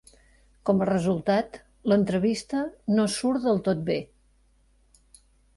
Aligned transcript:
Com 0.69 0.79
a 0.85 0.87
resultat, 0.89 1.59
l'entrevista 1.93 2.63
no 2.95 3.07
surt 3.19 3.47
del 3.47 3.63
tot 3.69 3.85
bé. 3.91 3.99